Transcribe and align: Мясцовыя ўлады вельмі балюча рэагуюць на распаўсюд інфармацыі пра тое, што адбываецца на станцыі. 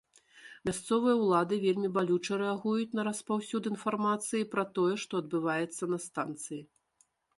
Мясцовыя 0.67 1.17
ўлады 1.17 1.55
вельмі 1.65 1.89
балюча 1.97 2.33
рэагуюць 2.43 2.95
на 2.99 3.05
распаўсюд 3.09 3.69
інфармацыі 3.73 4.49
пра 4.55 4.63
тое, 4.79 4.93
што 5.05 5.13
адбываецца 5.25 5.83
на 5.93 5.97
станцыі. 6.07 6.61